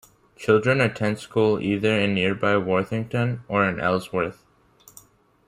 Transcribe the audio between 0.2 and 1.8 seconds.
Children attend school